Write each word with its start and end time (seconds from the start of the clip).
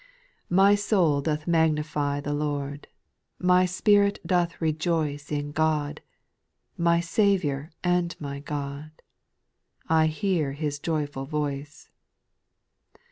2. 0.49 0.55
My 0.55 0.73
soul 0.73 1.21
doth 1.21 1.45
magnify 1.45 2.19
the 2.21 2.33
Lord, 2.33 2.87
My 3.37 3.67
spirit 3.67 4.17
doth 4.25 4.59
rejoice 4.59 5.31
In 5.31 5.51
God, 5.51 6.01
my 6.75 6.99
Saviour 6.99 7.69
and 7.83 8.15
my 8.19 8.39
God; 8.39 9.03
I 9.87 10.07
hear 10.07 10.53
His 10.53 10.79
joyful 10.79 11.25
voice. 11.25 11.91